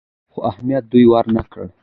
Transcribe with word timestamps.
خو 0.31 0.39
اهميت 0.51 0.83
دې 0.91 1.01
ورنه 1.11 1.41
کړ. 1.51 1.65